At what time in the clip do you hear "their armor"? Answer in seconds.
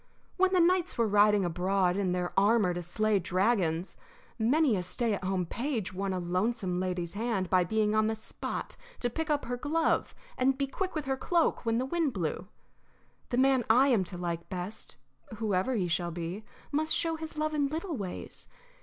2.11-2.73